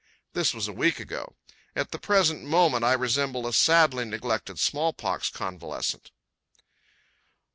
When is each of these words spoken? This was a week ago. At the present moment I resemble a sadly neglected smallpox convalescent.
This 0.33 0.51
was 0.51 0.67
a 0.67 0.73
week 0.73 0.99
ago. 0.99 1.35
At 1.75 1.91
the 1.91 1.99
present 1.99 2.43
moment 2.43 2.83
I 2.83 2.93
resemble 2.93 3.45
a 3.45 3.53
sadly 3.53 4.03
neglected 4.03 4.57
smallpox 4.57 5.29
convalescent. 5.29 6.09